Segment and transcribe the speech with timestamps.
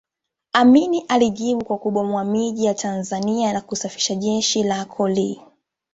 [0.53, 5.41] Amin alijibu kwa kubomoa miji ya Tanzania na kusafisha jeshi la Akoli